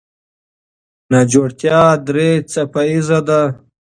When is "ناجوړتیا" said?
1.11-1.81